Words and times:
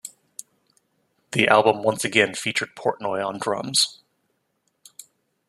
The 1.33 1.47
album 1.47 1.83
once 1.83 2.03
again 2.03 2.33
featured 2.33 2.75
Portnoy 2.75 3.23
on 3.23 3.37
drums. 3.37 3.99